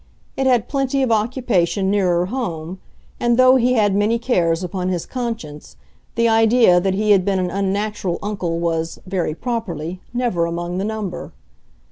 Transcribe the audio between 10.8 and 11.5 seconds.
number.